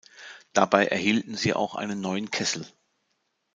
[0.53, 2.65] Dabei erhielten sie auch einen neuen Kessel.